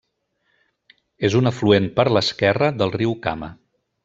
És 1.29 1.37
un 1.41 1.51
afluent 1.51 1.87
per 2.01 2.07
l'esquerra 2.15 2.75
del 2.83 2.95
riu 3.01 3.15
Kama. 3.29 3.53